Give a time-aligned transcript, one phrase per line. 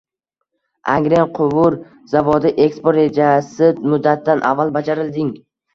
[0.93, 1.77] Angren quvur
[2.15, 5.35] zavodi: eksport rejasi muddatidan avval bajarilding